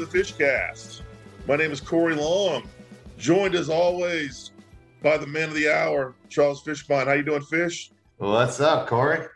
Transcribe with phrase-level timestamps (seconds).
[0.00, 1.02] the Fishcast.
[1.46, 2.66] My name is Corey Long,
[3.18, 4.50] joined as always
[5.02, 7.04] by the man of the hour, Charles Fishbein.
[7.04, 7.90] How you doing, Fish?
[8.16, 9.26] What's up, Corey?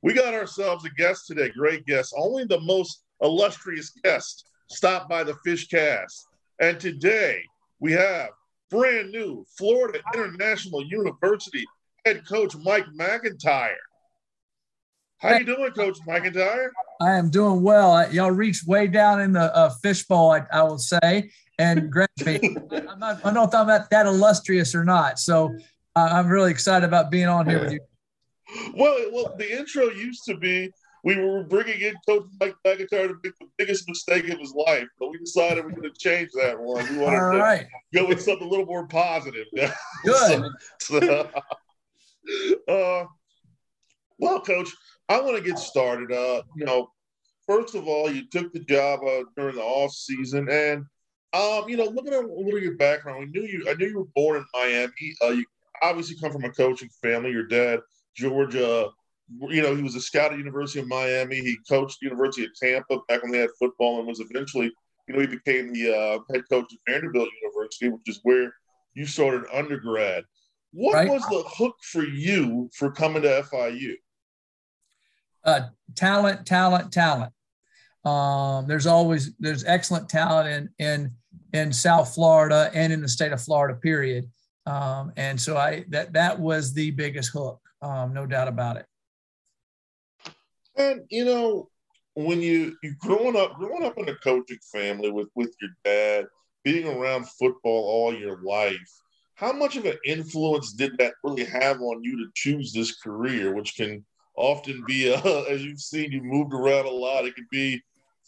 [0.00, 2.14] We got ourselves a guest today, great guest.
[2.16, 6.28] Only the most illustrious guest stopped by the Fishcast.
[6.60, 7.42] And today
[7.78, 8.30] we have
[8.70, 11.66] brand new Florida International University
[12.06, 13.76] head coach Mike MacIntyre.
[15.20, 16.72] How you doing, Coach MacIntyre?
[17.00, 17.92] I am doing well.
[17.92, 22.24] I, y'all reached way down in the uh, fishbowl, I, I will say, and grabbed
[22.24, 22.56] me.
[22.88, 25.18] I'm not, I don't know if I'm that, that illustrious or not.
[25.18, 25.54] So
[25.94, 27.80] uh, I'm really excited about being on here with you.
[28.74, 30.72] Well, well, the intro used to be
[31.04, 34.86] we were bringing in Coach Mike MacIntyre to make the biggest mistake of his life,
[34.98, 36.86] but we decided we are going to change that one.
[36.90, 37.66] We wanted All to right.
[37.94, 39.46] go with something a little more positive.
[40.04, 40.44] Good.
[40.80, 40.98] So,
[42.68, 43.04] uh,
[44.18, 44.68] well, Coach,
[45.10, 46.12] I want to get started.
[46.12, 46.88] Uh, you know,
[47.44, 50.84] first of all, you took the job uh, during the off season, and
[51.32, 53.66] um, you know, looking at a little of your background, we knew you.
[53.68, 55.14] I knew you were born in Miami.
[55.22, 55.44] Uh, you
[55.82, 57.32] obviously come from a coaching family.
[57.32, 57.80] Your dad,
[58.16, 58.88] George, uh,
[59.48, 61.36] you know, he was a scout at University of Miami.
[61.36, 64.70] He coached the University of Tampa back when they had football, and was eventually,
[65.08, 68.52] you know, he became the uh, head coach at Vanderbilt University, which is where
[68.94, 70.22] you started undergrad.
[70.72, 71.10] What Right.
[71.10, 73.94] was the hook for you for coming to FIU?
[75.44, 75.62] Uh,
[75.94, 77.32] talent, talent, talent.
[78.04, 81.12] Um, there's always there's excellent talent in in
[81.52, 83.78] in South Florida and in the state of Florida.
[83.78, 84.28] Period.
[84.66, 88.86] Um, and so I that that was the biggest hook, um, no doubt about it.
[90.76, 91.68] And you know,
[92.14, 96.26] when you you growing up growing up in a coaching family with with your dad,
[96.64, 98.90] being around football all your life,
[99.34, 103.54] how much of an influence did that really have on you to choose this career,
[103.54, 104.04] which can
[104.40, 105.20] often be, uh,
[105.50, 107.24] as you've seen, you moved around a lot.
[107.24, 107.82] It could be,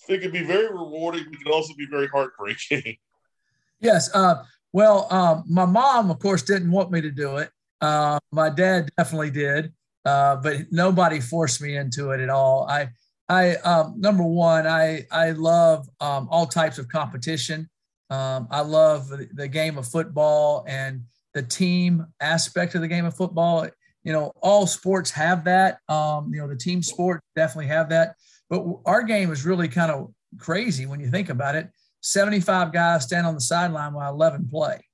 [0.08, 1.26] it could be very rewarding.
[1.32, 2.96] It can also be very heartbreaking.
[3.80, 4.14] Yes.
[4.14, 7.50] Uh, well, um, my mom, of course, didn't want me to do it.
[7.80, 9.72] Uh, my dad definitely did,
[10.04, 12.64] uh, but nobody forced me into it at all.
[12.70, 12.90] I,
[13.28, 17.68] I, um, number one, I, I love um, all types of competition.
[18.08, 21.02] Um, I love the, the game of football and
[21.34, 23.66] the team aspect of the game of football.
[24.04, 25.78] You know, all sports have that.
[25.88, 28.16] Um, you know, the team sport definitely have that.
[28.50, 31.70] But our game is really kind of crazy when you think about it.
[32.00, 34.84] 75 guys stand on the sideline while 11 play.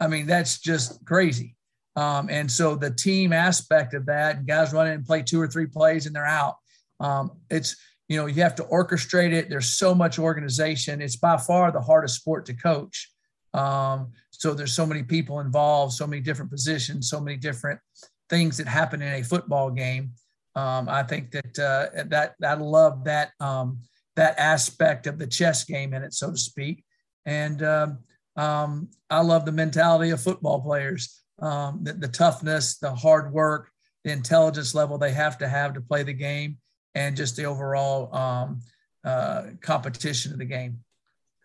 [0.00, 1.56] I mean, that's just crazy.
[1.96, 5.48] Um, and so the team aspect of that, guys run in and play two or
[5.48, 6.56] three plays and they're out.
[7.00, 7.76] Um, it's,
[8.08, 9.50] you know, you have to orchestrate it.
[9.50, 11.02] There's so much organization.
[11.02, 13.10] It's by far the hardest sport to coach.
[13.52, 17.80] Um, so there's so many people involved, so many different positions, so many different
[18.28, 20.12] things that happen in a football game.
[20.54, 23.80] Um, I think that uh, that I love that um,
[24.16, 26.84] that aspect of the chess game in it, so to speak.
[27.26, 27.98] And um,
[28.36, 33.70] um, I love the mentality of football players, um, the, the toughness, the hard work,
[34.04, 36.58] the intelligence level they have to have to play the game,
[36.94, 38.60] and just the overall um,
[39.04, 40.80] uh, competition of the game.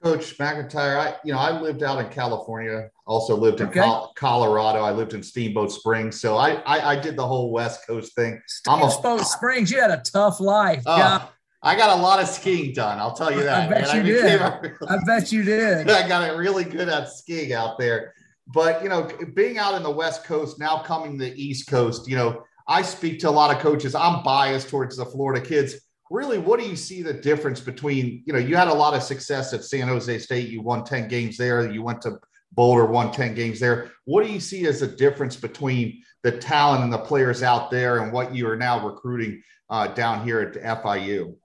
[0.02, 3.82] Coach MacIntyre, I you know I lived out in California, also lived in Okay.
[3.82, 4.80] Col- Colorado.
[4.80, 8.42] I lived in Steamboat Springs, so I, I I did the whole West Coast thing.
[8.68, 10.84] I'm a- Steamboat Springs, you had a tough life.
[10.86, 11.26] Oh, yeah,
[11.62, 13.00] I got a lot of skiing done.
[13.00, 13.68] I'll tell you that.
[13.70, 14.06] I bet man.
[14.06, 14.42] you became did.
[14.42, 15.90] a- I bet you did.
[15.90, 18.14] I got it really good at skiing out there.
[18.48, 22.08] But you know, being out in the West Coast, now coming to the East Coast,
[22.10, 23.96] you know, I speak to a lot of coaches.
[23.96, 25.76] I'm biased towards the Florida kids.
[26.12, 29.02] Really, what do you see the difference between, you know, you had a lot of
[29.02, 30.50] success at San Jose State.
[30.50, 31.70] You won 10 games there.
[31.72, 32.18] You went to
[32.56, 33.92] Boulder, won 10 games there.
[34.06, 38.00] What do you see as the difference between the talent and the players out there
[38.00, 41.36] and what you are now recruiting uh, down here at FIU?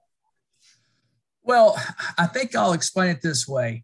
[1.43, 1.81] Well,
[2.17, 3.83] I think I'll explain it this way.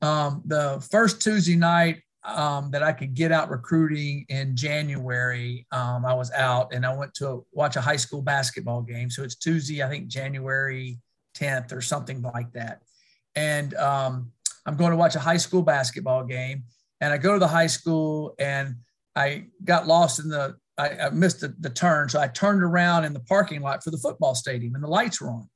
[0.00, 6.06] Um, the first Tuesday night um, that I could get out recruiting in January, um,
[6.06, 9.10] I was out and I went to watch a high school basketball game.
[9.10, 10.98] So it's Tuesday, I think January
[11.36, 12.82] 10th or something like that.
[13.34, 14.32] And um,
[14.66, 16.64] I'm going to watch a high school basketball game.
[17.00, 18.76] And I go to the high school and
[19.16, 22.08] I got lost in the, I, I missed the, the turn.
[22.08, 25.20] So I turned around in the parking lot for the football stadium and the lights
[25.20, 25.48] were on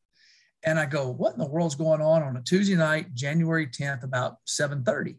[0.67, 4.03] and I go, what in the world's going on on a Tuesday night, January 10th,
[4.03, 5.17] about 7:30?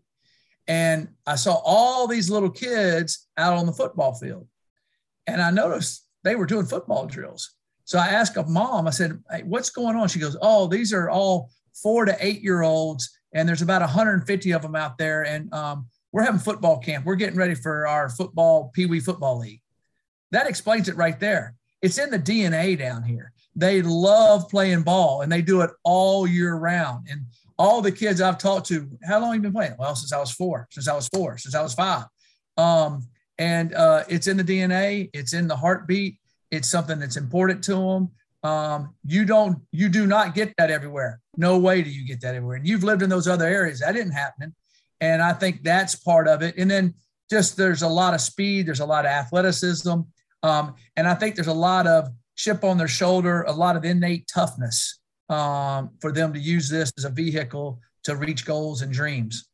[0.68, 4.48] And I saw all these little kids out on the football field.
[5.25, 7.56] And I noticed they were doing football drills.
[7.86, 10.10] So I asked a mom, I said, hey, what's going on?
[10.10, 11.50] She goes, Oh, these are all
[11.81, 13.18] four to eight year olds.
[13.33, 15.24] And there's about 150 of them out there.
[15.24, 17.06] And um, we're having football camp.
[17.06, 19.62] We're getting ready for our football, Pee Wee Football League.
[20.31, 21.56] That explains it right there.
[21.81, 23.31] It's in the DNA down here.
[23.56, 27.07] they love playing ball and they do it all year round.
[27.09, 27.25] And
[27.57, 29.75] all the kids I've talked to, how long have you been playing?
[29.79, 32.06] Well, since I was four, since I was four, since I was five.
[32.56, 33.07] Um,
[33.38, 36.18] and uh, it's in the DNA, it's in the heartbeat.
[36.51, 38.12] It's something that's important to them.
[38.44, 41.19] Um, you don't, you do not get that everywhere.
[41.36, 42.57] No way do you get that everywhere.
[42.57, 43.80] And you've lived in those other areas.
[43.80, 44.56] That didn't happen.
[45.01, 46.56] And I think that's part of it.
[46.57, 46.94] And then
[47.30, 50.00] just there's a lot of speed, there's a lot of athleticism.
[50.44, 53.84] Um, and I think there's a lot of chip on their shoulder, a lot of
[53.84, 55.00] innate toughness
[55.30, 59.50] um, for them to use this as a vehicle to reach goals and dreams.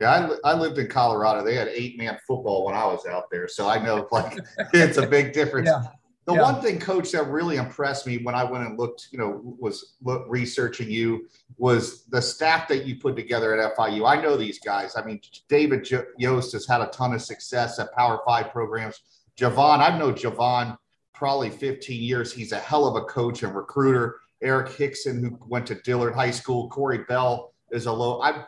[0.00, 1.44] Yeah, I, I lived in Colorado.
[1.44, 3.46] They had eight man football when I was out there.
[3.46, 4.36] So I know like
[4.72, 5.68] it's a big difference.
[5.68, 5.84] Yeah.
[6.24, 6.42] The yeah.
[6.42, 9.96] one thing, coach, that really impressed me when I went and looked, you know, was
[10.02, 11.28] look, researching you
[11.58, 14.08] was the staff that you put together at FIU.
[14.08, 14.94] I know these guys.
[14.96, 15.88] I mean, David
[16.18, 19.00] Yost has had a ton of success at Power Five programs.
[19.36, 20.78] Javon, I've known Javon
[21.12, 22.32] probably 15 years.
[22.32, 24.20] He's a hell of a coach and recruiter.
[24.42, 26.68] Eric Hickson, who went to Dillard High School.
[26.68, 28.20] Corey Bell is a low.
[28.22, 28.44] I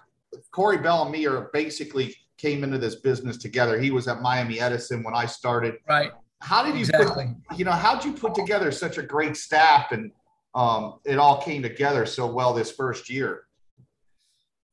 [0.50, 3.78] Corey Bell and me are basically came into this business together.
[3.78, 5.76] He was at Miami Edison when I started.
[5.88, 6.12] Right.
[6.44, 7.34] How did you exactly.
[7.48, 10.12] put, you know, how did you put together such a great staff and
[10.54, 13.44] um, it all came together so well this first year?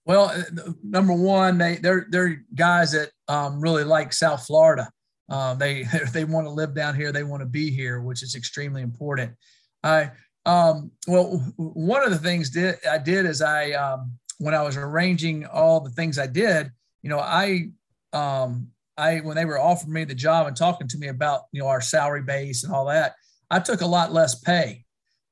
[0.06, 4.92] Well, uh, number one, they they're they're guys that um, really like South Florida.
[5.30, 7.14] Um, they they want to live down here.
[7.14, 9.32] They want to be here, which is extremely important.
[9.82, 10.12] I
[10.46, 14.76] um, well, one of the things did I did is I um, when I was
[14.76, 16.70] arranging all the things I did,
[17.02, 17.70] you know, I
[18.12, 21.62] um, I when they were offering me the job and talking to me about you
[21.62, 23.16] know our salary base and all that,
[23.50, 24.86] I took a lot less pay,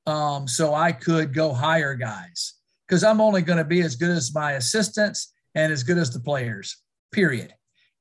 [0.05, 2.55] um, so I could go hire guys
[2.87, 6.11] because I'm only going to be as good as my assistants and as good as
[6.11, 6.77] the players.
[7.11, 7.53] Period.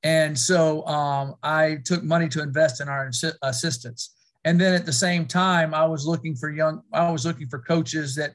[0.02, 3.10] And so um, I took money to invest in our
[3.42, 4.14] assistants.
[4.44, 7.58] And then at the same time, I was looking for young, I was looking for
[7.58, 8.32] coaches that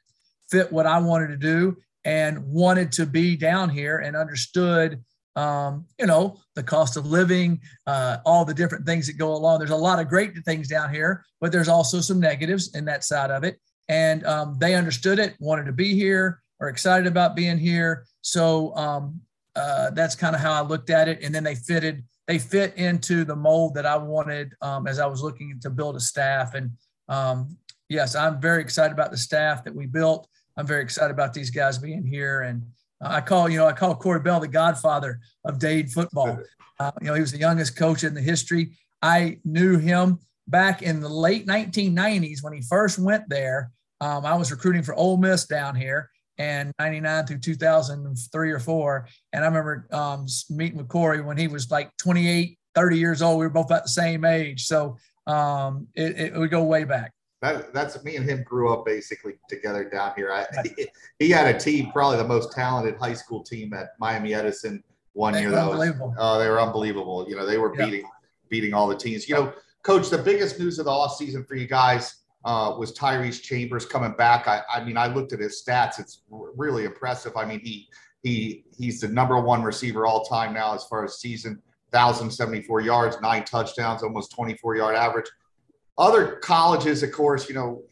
[0.51, 5.01] fit what I wanted to do and wanted to be down here and understood,
[5.35, 9.59] um, you know, the cost of living, uh, all the different things that go along.
[9.59, 13.03] There's a lot of great things down here, but there's also some negatives in that
[13.03, 13.59] side of it.
[13.89, 18.05] And um, they understood it, wanted to be here, are excited about being here.
[18.21, 19.19] So um,
[19.55, 21.21] uh, that's kind of how I looked at it.
[21.21, 25.05] And then they fitted, they fit into the mold that I wanted um, as I
[25.05, 26.53] was looking to build a staff.
[26.53, 26.71] And
[27.09, 27.57] um,
[27.89, 30.27] yes, I'm very excited about the staff that we built.
[30.55, 32.41] I'm very excited about these guys being here.
[32.41, 32.63] And
[33.03, 36.39] I call, you know, I call Corey Bell the godfather of Dade football.
[36.79, 38.77] Uh, you know, he was the youngest coach in the history.
[39.01, 43.71] I knew him back in the late 1990s when he first went there.
[44.01, 49.07] Um, I was recruiting for Ole Miss down here and 99 through 2003 or four.
[49.31, 53.39] And I remember um, meeting with Corey when he was like 28, 30 years old.
[53.39, 54.65] We were both about the same age.
[54.65, 54.97] So
[55.27, 57.11] um, it, it would go way back.
[57.43, 60.31] That, that's me and him grew up basically together down here.
[60.31, 60.87] I, he,
[61.19, 64.81] he, had a team, probably the most talented high school team at Miami Edison
[65.11, 65.51] one they year.
[65.51, 67.25] That was, oh, they were unbelievable.
[67.27, 67.85] You know, they were yeah.
[67.85, 68.09] beating
[68.47, 69.27] beating all the teams.
[69.27, 72.97] You know, coach, the biggest news of the off season for you guys uh, was
[72.97, 74.47] Tyrese Chambers coming back.
[74.47, 77.35] I, I mean, I looked at his stats; it's really impressive.
[77.35, 77.89] I mean, he
[78.21, 82.61] he he's the number one receiver all time now as far as season, thousand seventy
[82.61, 85.29] four yards, nine touchdowns, almost twenty four yard average.
[85.97, 87.83] Other colleges, of course, you know,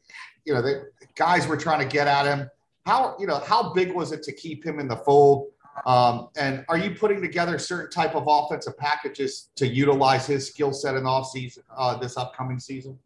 [0.45, 2.49] you know, the guys were trying to get at him.
[2.85, 5.47] How you know how big was it to keep him in the fold?
[5.85, 10.73] Um, and are you putting together certain type of offensive packages to utilize his skill
[10.73, 12.97] set in off season uh, this upcoming season?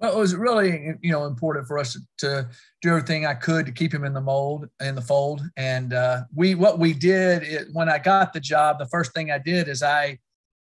[0.00, 2.48] Well, it was really you know important for us to,
[2.82, 5.42] do everything I could to keep him in the mold in the fold.
[5.56, 9.30] And uh, we what we did it, when I got the job, the first thing
[9.30, 10.18] I did is I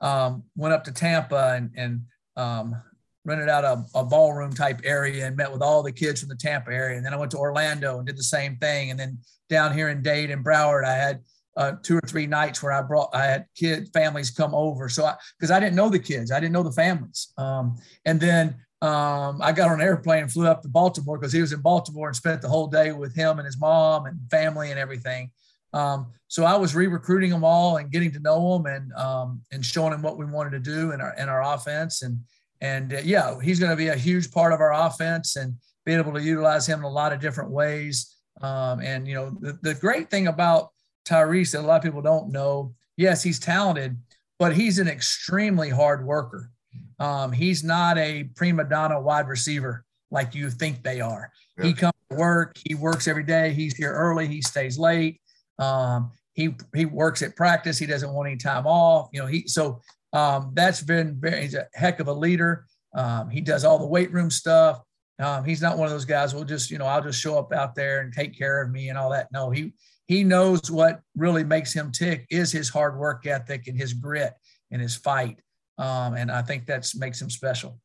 [0.01, 2.01] um, went up to Tampa and, and
[2.37, 2.81] um,
[3.27, 6.35] rented out a, a, ballroom type area and met with all the kids from the
[6.35, 6.95] Tampa area.
[6.95, 8.89] And then I went to Orlando and did the same thing.
[8.89, 9.19] And then
[9.49, 11.19] down here in Dade and Broward, I had
[11.57, 14.87] uh, two or three nights where I brought I had kid families come over.
[14.87, 17.33] So I because I didn't know the kids, I didn't know the families.
[17.37, 21.33] Um, and then um, I got on an airplane and flew up to Baltimore because
[21.33, 24.19] he was in Baltimore and spent the whole day with him and his mom and
[24.29, 25.31] family and everything.
[25.73, 29.65] Um, so I was re-recruiting them all and getting to know them and um, and
[29.65, 32.19] showing them what we wanted to do in our in our offense and
[32.61, 35.53] and uh, yeah, he's going to be a huge part of our offense and
[35.85, 38.15] being able to utilize him in a lot of different ways.
[38.41, 40.69] Um, and you know, the, the great thing about
[41.07, 43.97] Tyrese that a lot of people don't know, yes, he's talented,
[44.39, 46.51] but he's an extremely hard worker.
[46.99, 51.31] Um, he's not a prima donna wide receiver like you think they are.
[51.57, 51.65] Yeah.
[51.65, 55.21] He comes to work, he works every day, he's here early, he stays late.
[55.59, 59.09] Um, he he works at practice, he doesn't want any time off.
[59.11, 59.81] You know, he so
[60.13, 62.65] um, that's been very he's a heck of a leader.
[62.95, 64.81] Um, he does all the weight room stuff.
[65.19, 66.33] Um, he's not one of those guys.
[66.33, 68.89] Will just you know I'll just show up out there and take care of me
[68.89, 69.27] and all that.
[69.31, 69.73] No, he
[70.07, 74.33] he knows what really makes him tick is his hard work ethic and his grit
[74.71, 75.39] and his fight.
[75.77, 77.79] Um, and I think that makes him special.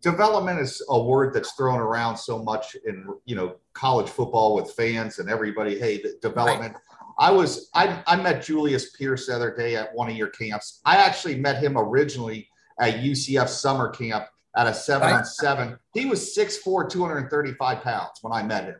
[0.00, 4.72] Development is a word that's thrown around so much in you know college football with
[4.72, 5.78] fans and everybody.
[5.78, 6.74] Hey, development.
[6.74, 6.82] Right.
[7.20, 10.80] I was I, I met Julius Pierce the other day at one of your camps.
[10.86, 12.48] I actually met him originally
[12.80, 14.24] at UCF summer camp
[14.56, 15.18] at a seven right.
[15.18, 15.78] on seven.
[15.92, 18.76] He was 6'4, 235 pounds when I met him.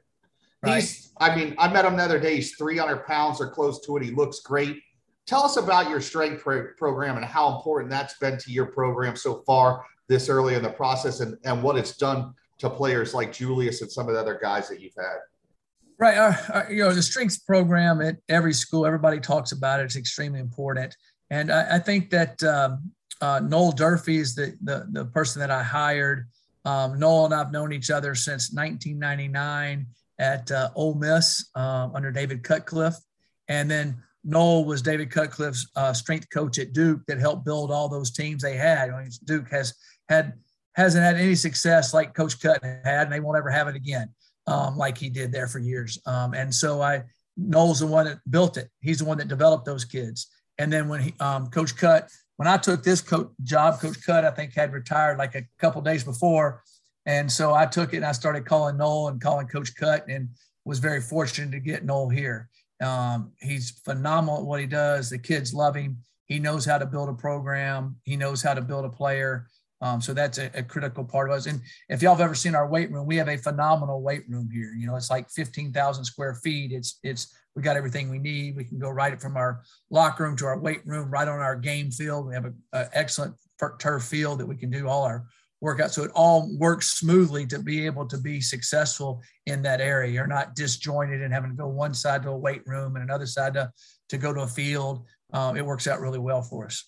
[0.63, 0.77] Right.
[0.77, 2.37] He's, I mean, I met him the other day.
[2.37, 4.03] He's 300 pounds or close to it.
[4.03, 4.83] He looks great.
[5.27, 9.17] Tell us about your strength pro- program and how important that's been to your program
[9.17, 13.33] so far this early in the process and, and what it's done to players like
[13.33, 15.19] Julius and some of the other guys that you've had.
[16.01, 16.17] Right.
[16.17, 19.85] Our, our, you know, the strengths program at every school, everybody talks about it.
[19.85, 20.97] It's extremely important.
[21.29, 22.91] And I, I think that um,
[23.21, 26.27] uh, Noel Durfee is the, the, the person that I hired.
[26.65, 29.87] Um, Noel and I've known each other since 1999
[30.19, 32.97] at uh, Ole Miss uh, under David Cutcliffe.
[33.49, 37.91] And then Noel was David Cutcliffe's uh, strength coach at Duke that helped build all
[37.91, 38.89] those teams they had.
[38.89, 39.75] I mean, Duke has
[40.09, 40.33] had
[40.77, 44.09] hasn't had any success like Coach Cut had, and they won't ever have it again
[44.51, 45.99] um, like he did there for years.
[46.05, 47.05] Um, and so I
[47.37, 48.69] Noel's the one that built it.
[48.81, 50.29] He's the one that developed those kids.
[50.59, 54.25] And then when he, um, Coach Cut, when I took this coach job, Coach Cut
[54.25, 56.63] I think had retired like a couple days before,
[57.07, 60.29] and so I took it and I started calling Noel and calling Coach Cut and
[60.65, 62.49] was very fortunate to get Noel here.
[62.83, 65.11] Um, he's phenomenal at what he does.
[65.11, 65.99] The kids love him.
[66.27, 67.97] He knows how to build a program.
[68.05, 69.47] He knows how to build a player.
[69.83, 71.47] Um, so that's a, a, critical part of us.
[71.47, 74.51] And if y'all have ever seen our weight room, we have a phenomenal weight room
[74.53, 74.75] here.
[74.75, 76.73] You know, it's like 15,000 square feet.
[76.73, 78.57] It's, it's, we got everything we need.
[78.57, 81.57] We can go right from our locker room to our weight room, right on our
[81.57, 82.27] game field.
[82.27, 82.55] We have an
[82.93, 83.35] excellent
[83.79, 85.27] turf field that we can do all our
[85.61, 85.91] work out.
[85.91, 90.13] So it all works smoothly to be able to be successful in that area.
[90.13, 93.27] You're not disjointed and having to go one side to a weight room and another
[93.27, 93.71] side to,
[94.09, 95.07] to go to a field.
[95.33, 96.85] Um, it works out really well for us.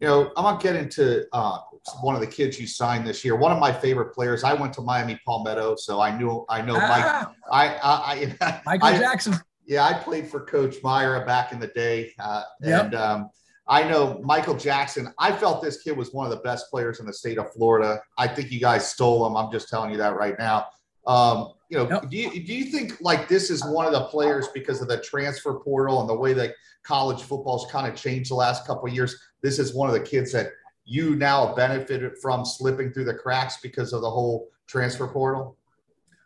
[0.00, 1.58] You know, I'm gonna get into uh,
[2.00, 3.36] one of the kids you signed this year.
[3.36, 4.44] One of my favorite players.
[4.44, 7.72] I went to Miami Palmetto, so I knew I know ah, Mike.
[7.72, 9.34] I, I, I Michael I, Jackson.
[9.66, 12.84] Yeah, I played for Coach Myra back in the day, uh, yep.
[12.84, 13.30] and um,
[13.66, 15.12] I know Michael Jackson.
[15.18, 18.00] I felt this kid was one of the best players in the state of Florida.
[18.16, 19.36] I think you guys stole him.
[19.36, 20.66] I'm just telling you that right now.
[21.06, 24.46] Um, you know, do you do you think like this is one of the players
[24.54, 28.36] because of the transfer portal and the way that college football's kind of changed the
[28.36, 29.16] last couple of years?
[29.42, 30.50] This is one of the kids that
[30.86, 35.56] you now benefited from slipping through the cracks because of the whole transfer portal.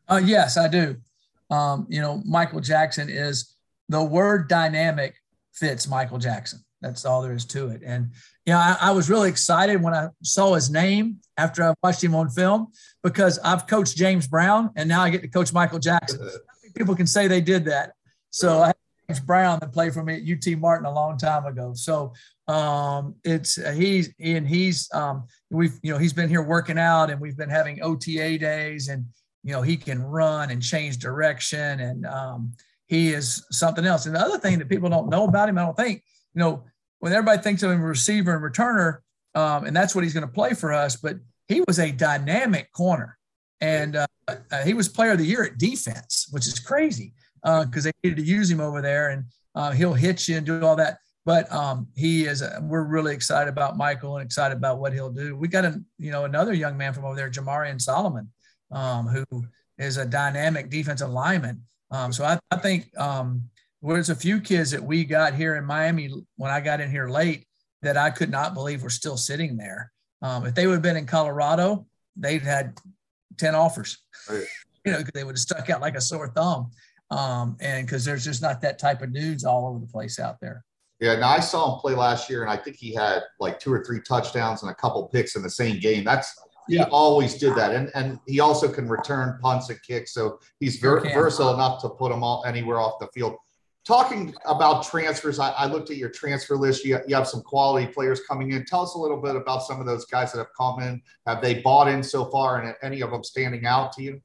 [0.08, 0.96] Uh, yes, I do.
[1.50, 3.56] Um, you know, Michael Jackson is
[3.88, 5.16] the word dynamic
[5.52, 6.60] fits Michael Jackson.
[6.80, 7.82] That's all there is to it.
[7.84, 8.10] And
[8.46, 12.02] you know, I, I, was really excited when I saw his name after I watched
[12.02, 12.68] him on film
[13.02, 16.30] because I've coached James Brown and now I get to coach Michael Jackson.
[16.74, 17.92] People can say they did that.
[18.30, 18.72] So I
[19.10, 21.72] James Brown that played for me at UT Martin a long time ago.
[21.74, 22.12] So
[22.46, 27.10] um, it's uh, he's and he's um, we've you know he's been here working out
[27.10, 29.04] and we've been having OTA days and
[29.42, 32.52] you know he can run and change direction and um,
[32.86, 34.06] he is something else.
[34.06, 36.62] And the other thing that people don't know about him, I don't think you know,
[37.00, 38.98] when everybody thinks of him receiver and returner,
[39.34, 41.16] um, and that's what he's going to play for us, but
[41.48, 43.18] he was a dynamic corner.
[43.60, 47.86] And uh, uh, he was player of the year at defense, which is crazy because
[47.86, 50.64] uh, they needed to use him over there and uh, he'll hit you and do
[50.64, 50.98] all that.
[51.26, 55.12] But um, he is, a, we're really excited about Michael and excited about what he'll
[55.12, 55.36] do.
[55.36, 58.30] We got a, you know, another young man from over there, Jamarian Solomon,
[58.70, 59.44] um, who
[59.78, 61.62] is a dynamic defensive lineman.
[61.90, 63.42] Um, so I, I think um,
[63.82, 67.08] there's a few kids that we got here in Miami when I got in here
[67.08, 67.46] late
[67.82, 69.92] that I could not believe were still sitting there.
[70.22, 72.78] Um, if they would have been in Colorado, they'd had
[73.38, 74.44] 10 offers, right.
[74.84, 76.70] you know, they would have stuck out like a sore thumb.
[77.10, 80.40] Um, and because there's just not that type of dudes all over the place out
[80.40, 80.64] there.
[81.00, 83.72] Yeah, now I saw him play last year, and I think he had like two
[83.72, 86.04] or three touchdowns and a couple picks in the same game.
[86.04, 86.38] That's
[86.68, 86.84] he yeah.
[86.90, 91.12] always did that, and and he also can return punts and kicks, so he's very
[91.14, 93.36] versatile enough to put them all anywhere off the field
[93.86, 96.84] talking about transfers, I, I, looked at your transfer list.
[96.84, 98.64] You, you have some quality players coming in.
[98.64, 101.02] Tell us a little bit about some of those guys that have come in.
[101.26, 104.20] Have they bought in so far, and any of them standing out to you?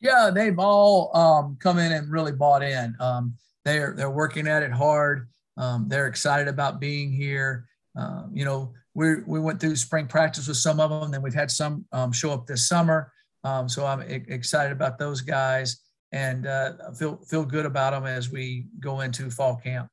[0.00, 2.96] Yeah, they've all um, come in and really bought in.
[3.00, 5.28] Um, they're they're working at it hard.
[5.56, 7.66] Um, they're excited about being here.
[7.96, 11.34] Um, you know, we we went through spring practice with some of them, and we've
[11.34, 13.12] had some um, show up this summer.
[13.44, 18.30] Um, so I'm excited about those guys and uh, feel feel good about them as
[18.30, 19.88] we go into fall camp.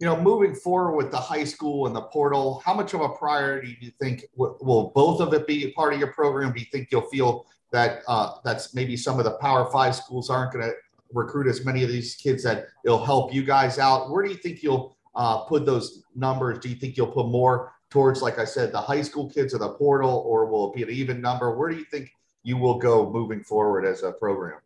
[0.00, 3.08] You know, moving forward with the high school and the portal, how much of a
[3.08, 6.52] priority do you think will both of it be a part of your program?
[6.52, 10.30] Do you think you'll feel that uh, that's maybe some of the Power Five schools
[10.30, 10.74] aren't going to
[11.12, 14.10] recruit as many of these kids that it'll help you guys out.
[14.10, 16.58] Where do you think you'll uh, put those numbers?
[16.58, 19.58] Do you think you'll put more towards, like I said, the high school kids or
[19.58, 21.56] the portal, or will it be an even number?
[21.56, 22.10] Where do you think
[22.42, 24.60] you will go moving forward as a program?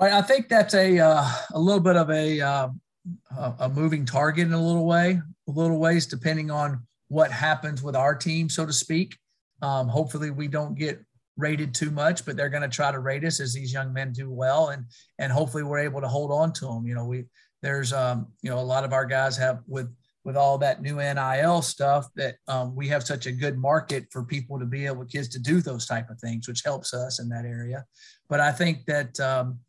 [0.00, 2.68] Right, I think that's a uh, a little bit of a uh,
[3.58, 7.96] a moving target in a little way, a little ways, depending on what happens with
[7.96, 9.18] our team, so to speak.
[9.60, 11.04] Um, hopefully, we don't get
[11.38, 14.12] rated too much, but they're going to try to rate us as these young men
[14.12, 14.84] do well, and
[15.18, 16.86] and hopefully we're able to hold on to them.
[16.86, 17.24] You know, we
[17.62, 20.96] there's um, you know a lot of our guys have with with all that new
[20.96, 25.04] NIL stuff that um, we have such a good market for people to be able
[25.06, 27.84] kids to do those type of things, which helps us in that area.
[28.28, 29.60] But I think that um,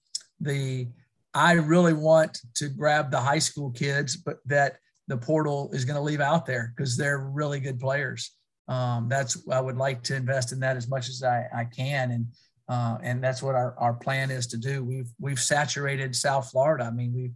[0.41, 0.87] the
[1.33, 5.95] I really want to grab the high school kids, but that the portal is going
[5.95, 8.31] to leave out there because they're really good players.
[8.69, 12.11] Um, that's I would like to invest in that as much as I, I can,
[12.11, 12.27] and
[12.69, 14.83] uh, and that's what our, our plan is to do.
[14.83, 16.85] We've we've saturated South Florida.
[16.85, 17.31] I mean, we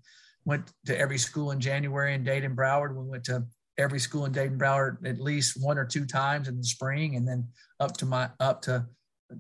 [0.45, 2.95] went to every school in January in Dade and Broward.
[2.95, 3.43] We went to
[3.79, 7.15] every school in Dade and Broward at least one or two times in the spring,
[7.15, 7.47] and then
[7.79, 8.85] up to my up to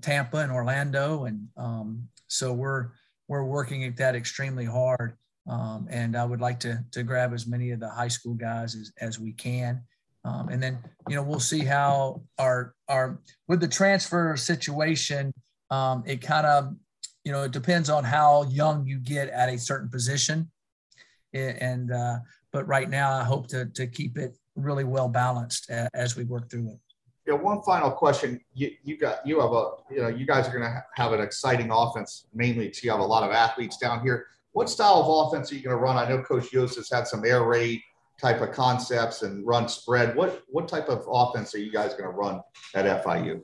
[0.01, 2.89] Tampa and Orlando, and um, so we're
[3.27, 5.15] we're working at that extremely hard.
[5.47, 8.75] Um, and I would like to to grab as many of the high school guys
[8.75, 9.83] as, as we can.
[10.25, 10.79] Um, and then
[11.09, 15.33] you know we'll see how our our with the transfer situation.
[15.69, 16.75] Um, it kind of
[17.23, 20.49] you know it depends on how young you get at a certain position.
[21.33, 22.17] And uh,
[22.51, 26.49] but right now I hope to to keep it really well balanced as we work
[26.49, 26.79] through it.
[27.25, 28.41] Yeah, one final question.
[28.53, 31.21] You, you got you have a you know you guys are going to have an
[31.21, 34.27] exciting offense mainly because you have a lot of athletes down here.
[34.51, 35.97] What style of offense are you going to run?
[35.97, 37.81] I know Coach Yost has had some air raid
[38.23, 40.15] type of concepts and run spread.
[40.15, 42.41] What what type of offense are you guys going to run
[42.73, 43.41] at FIU?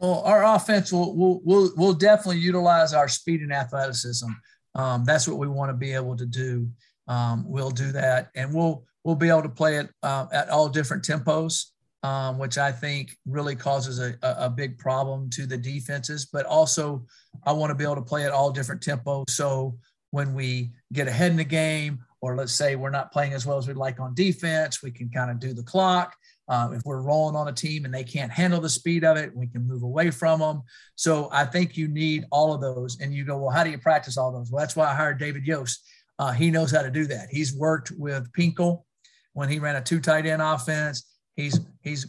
[0.00, 4.30] Well, our offense will will will will definitely utilize our speed and athleticism.
[4.74, 6.68] Um, that's what we want to be able to do.
[7.08, 10.68] Um, we'll do that, and we'll we'll be able to play it uh, at all
[10.68, 11.66] different tempos
[12.06, 16.26] um, which I think really causes a, a big problem to the defenses.
[16.26, 17.04] But also,
[17.44, 19.30] I want to be able to play at all different tempos.
[19.30, 19.76] So
[20.12, 23.58] when we get ahead in the game, or let's say we're not playing as well
[23.58, 26.14] as we'd like on defense, we can kind of do the clock.
[26.48, 29.34] Um, if we're rolling on a team and they can't handle the speed of it,
[29.34, 30.62] we can move away from them.
[30.94, 33.00] So I think you need all of those.
[33.00, 34.50] And you go, well, how do you practice all those?
[34.50, 35.84] Well, that's why I hired David Yost.
[36.18, 37.28] Uh, he knows how to do that.
[37.30, 38.84] He's worked with Pinkel
[39.32, 41.12] when he ran a two tight end offense.
[41.34, 42.06] He's he's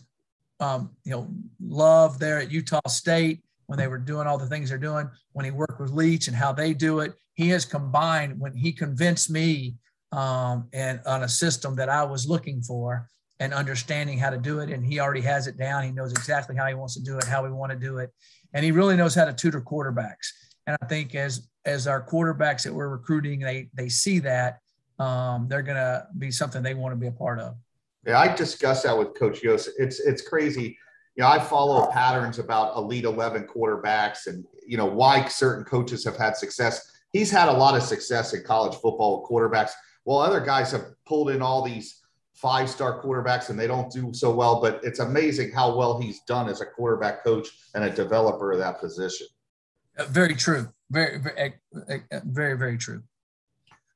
[0.59, 1.27] um, you know
[1.59, 5.09] loved there at Utah State when they were doing all the things they're doing.
[5.33, 8.71] When he worked with Leach and how they do it, he has combined when he
[8.71, 9.75] convinced me
[10.11, 13.07] um, and on a system that I was looking for
[13.39, 14.69] and understanding how to do it.
[14.69, 15.83] And he already has it down.
[15.83, 18.11] He knows exactly how he wants to do it, how we want to do it,
[18.53, 20.31] and he really knows how to tutor quarterbacks.
[20.65, 24.59] And I think as as our quarterbacks that we're recruiting, they they see that
[24.99, 27.55] um, they're going to be something they want to be a part of.
[28.05, 29.69] Yeah, I discussed that with Coach Yost.
[29.77, 30.77] It's it's crazy.
[31.15, 36.03] You know, I follow patterns about elite eleven quarterbacks and you know why certain coaches
[36.05, 36.91] have had success.
[37.11, 39.71] He's had a lot of success in college football with quarterbacks,
[40.07, 41.99] while other guys have pulled in all these
[42.33, 44.61] five star quarterbacks and they don't do so well.
[44.61, 48.59] But it's amazing how well he's done as a quarterback coach and a developer of
[48.59, 49.27] that position.
[49.97, 50.69] Uh, very true.
[50.91, 51.55] Very, very,
[51.89, 53.03] uh, very, very true.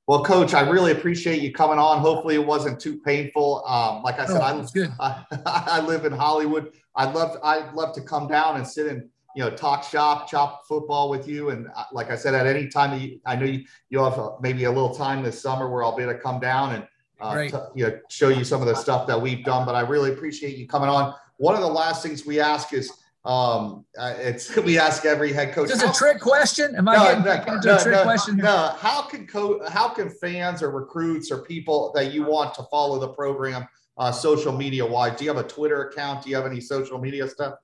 [0.06, 2.00] Well, Coach, I really appreciate you coming on.
[2.00, 3.64] Hopefully, it wasn't too painful.
[3.66, 6.74] Um, like I said, oh, I, I, I live in Hollywood.
[6.94, 10.66] I'd love I'd love to come down and sit and you know talk shop, chop
[10.68, 11.50] football with you.
[11.50, 14.32] And uh, like I said, at any time you, I know you you'll have uh,
[14.42, 16.88] maybe a little time this summer where I'll be able to come down and
[17.20, 19.66] uh, t- you know show you some of the stuff that we've done.
[19.66, 21.14] But I really appreciate you coming on.
[21.38, 22.92] One of the last things we ask is
[23.24, 25.70] um, uh, it's we ask every head coach.
[25.70, 26.76] Is a trick question?
[26.76, 28.38] Am I no, getting no, into no, a trick no, question?
[28.38, 28.76] No.
[28.80, 33.00] How can co- How can fans or recruits or people that you want to follow
[33.00, 33.68] the program,
[33.98, 35.18] uh, social media wise?
[35.18, 36.24] Do you have a Twitter account?
[36.24, 37.56] Do you have any social media stuff?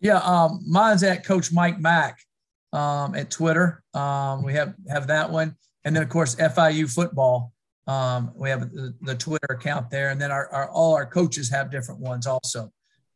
[0.00, 2.18] Yeah, um, mine's at Coach Mike Mack
[2.72, 3.82] um, at Twitter.
[3.94, 7.52] Um, we have have that one, and then of course FIU football.
[7.86, 11.50] Um, we have the, the Twitter account there, and then our, our all our coaches
[11.50, 12.70] have different ones also.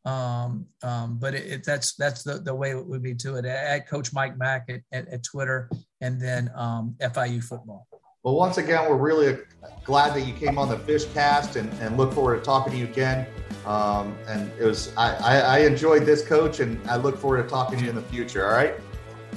[0.05, 3.45] Um, um, but it, it, that's that's the, the way it would be to it.
[3.45, 7.87] At Coach Mike Mack at, at, at Twitter, and then um, FIU football.
[8.22, 9.37] Well, once again, we're really
[9.82, 12.78] glad that you came on the Fish Cast, and, and look forward to talking to
[12.78, 13.26] you again.
[13.66, 17.48] Um, and it was I, I, I enjoyed this, Coach, and I look forward to
[17.48, 18.46] talking to you in the future.
[18.46, 18.74] All right.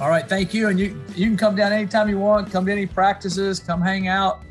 [0.00, 2.52] All right, thank you, and you you can come down anytime you want.
[2.52, 4.44] Come to any practices, come hang out.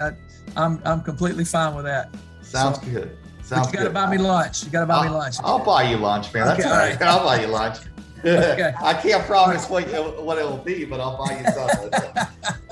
[0.58, 2.14] I'm I'm completely fine with that.
[2.42, 3.18] Sounds so, good.
[3.42, 4.64] Sounds you got to buy me lunch.
[4.64, 5.36] You got to buy I'll, me lunch.
[5.44, 6.48] I'll buy you lunch, man.
[6.48, 7.02] That's okay, all right.
[7.02, 7.78] I'll buy you lunch.
[8.26, 8.74] Okay.
[8.82, 9.86] I can't promise what,
[10.24, 11.90] what it'll be, but I'll buy you something.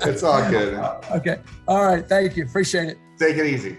[0.10, 0.74] it's all good.
[1.12, 1.40] Okay.
[1.68, 2.06] All right.
[2.06, 2.44] Thank you.
[2.44, 2.98] Appreciate it.
[3.18, 3.78] Take it easy.